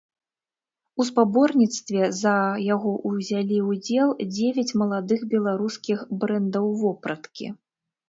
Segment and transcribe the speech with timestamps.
[1.03, 2.33] У спаборніцтве за
[2.69, 7.57] яго ўзялі ўдзел дзевяць маладых беларускіх брэндаў вопраткі.